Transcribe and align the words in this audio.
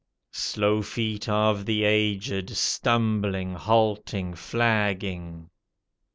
Slow 0.33 0.81
feet 0.81 1.29
of 1.29 1.67
the 1.67 1.83
aged, 1.83 2.57
stumbling, 2.57 3.53
halting, 3.53 4.33
flagging. 4.33 5.51